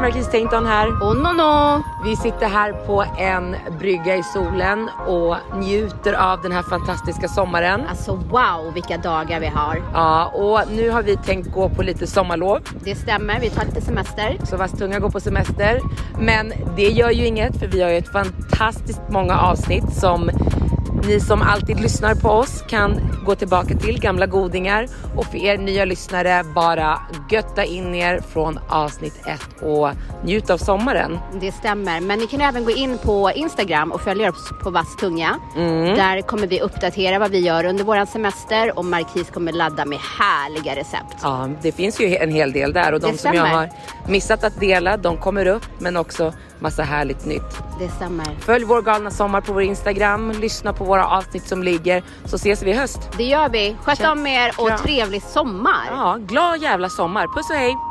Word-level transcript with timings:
Marquis 0.00 0.30
Tainton 0.30 0.66
här. 0.66 1.02
Och 1.02 1.16
Nono! 1.16 1.82
Vi 2.04 2.16
sitter 2.16 2.48
här 2.48 2.72
på 2.72 3.04
en 3.18 3.56
brygga 3.78 4.16
i 4.16 4.22
solen 4.22 4.88
och 5.06 5.36
njuter 5.56 6.12
av 6.12 6.42
den 6.42 6.52
här 6.52 6.62
fantastiska 6.62 7.28
sommaren. 7.28 7.80
Alltså 7.90 8.14
wow 8.14 8.74
vilka 8.74 8.98
dagar 8.98 9.40
vi 9.40 9.46
har. 9.46 9.82
Ja, 9.92 10.26
och 10.26 10.60
nu 10.72 10.90
har 10.90 11.02
vi 11.02 11.16
tänkt 11.16 11.52
gå 11.52 11.68
på 11.68 11.82
lite 11.82 12.06
sommarlov. 12.06 12.60
Det 12.84 12.94
stämmer, 12.94 13.40
vi 13.40 13.50
tar 13.50 13.64
lite 13.64 13.80
semester. 13.80 14.38
Så 14.44 14.56
Vastunga 14.56 14.98
går 14.98 15.10
på 15.10 15.20
semester. 15.20 15.80
Men 16.20 16.52
det 16.76 16.88
gör 16.88 17.10
ju 17.10 17.26
inget 17.26 17.58
för 17.58 17.66
vi 17.66 17.82
har 17.82 17.90
ju 17.90 17.96
ett 17.96 18.12
fantastiskt 18.12 19.02
många 19.08 19.38
avsnitt 19.38 19.92
som 19.92 20.30
ni 21.06 21.20
som 21.20 21.42
alltid 21.42 21.80
lyssnar 21.80 22.14
på 22.14 22.28
oss 22.28 22.64
kan 22.68 23.00
gå 23.24 23.34
tillbaka 23.34 23.74
till 23.74 24.00
gamla 24.00 24.26
godingar 24.26 24.86
och 25.16 25.24
för 25.26 25.38
er 25.38 25.58
nya 25.58 25.84
lyssnare 25.84 26.44
bara 26.54 26.98
götta 27.30 27.64
in 27.64 27.94
er 27.94 28.20
från 28.32 28.58
avsnitt 28.68 29.26
1 29.26 29.40
och 29.62 29.90
njut 30.24 30.50
av 30.50 30.58
sommaren. 30.58 31.18
Det 31.40 31.52
stämmer, 31.52 32.00
men 32.00 32.18
ni 32.18 32.26
kan 32.26 32.40
även 32.40 32.64
gå 32.64 32.70
in 32.70 32.98
på 32.98 33.30
Instagram 33.34 33.92
och 33.92 34.00
följa 34.00 34.30
oss 34.30 34.50
på 34.62 34.70
Vass 34.70 34.96
tunga. 34.96 35.38
Mm. 35.56 35.84
Där 35.96 36.20
kommer 36.22 36.46
vi 36.46 36.60
uppdatera 36.60 37.18
vad 37.18 37.30
vi 37.30 37.38
gör 37.38 37.64
under 37.64 37.84
våran 37.84 38.06
semester 38.06 38.78
och 38.78 38.84
Marquis 38.84 39.30
kommer 39.30 39.52
ladda 39.52 39.84
med 39.84 39.98
härliga 40.18 40.76
recept. 40.76 41.16
Ja, 41.22 41.48
det 41.62 41.72
finns 41.72 42.00
ju 42.00 42.16
en 42.16 42.32
hel 42.32 42.52
del 42.52 42.72
där 42.72 42.92
och 42.92 43.00
de 43.00 43.12
Det 43.12 43.18
som 43.18 43.34
jag 43.34 43.46
stämmer. 43.46 43.58
har 43.60 43.70
missat 44.06 44.44
att 44.44 44.60
dela, 44.60 44.96
de 44.96 45.16
kommer 45.16 45.46
upp 45.46 45.66
men 45.78 45.96
också 45.96 46.32
massa 46.58 46.82
härligt 46.82 47.26
nytt. 47.26 47.62
Det 47.78 47.88
stämmer. 47.88 48.26
Följ 48.40 48.64
vår 48.64 48.82
galna 48.82 49.10
sommar 49.10 49.40
på 49.40 49.52
vår 49.52 49.62
Instagram, 49.62 50.30
lyssna 50.30 50.72
på 50.72 50.84
våra 50.84 51.06
avsnitt 51.06 51.48
som 51.48 51.62
ligger 51.62 52.02
så 52.24 52.36
ses 52.36 52.62
vi 52.62 52.70
i 52.70 52.74
höst. 52.74 53.00
Det 53.16 53.24
gör 53.24 53.48
vi. 53.48 53.76
Sköt 53.82 54.04
om 54.04 54.26
er 54.26 54.52
och 54.58 54.78
trevlig 54.78 55.22
sommar. 55.22 55.86
Ja, 55.90 56.16
glad 56.20 56.62
jävla 56.62 56.88
sommar. 56.88 57.26
Puss 57.26 57.50
och 57.50 57.56
hej! 57.56 57.89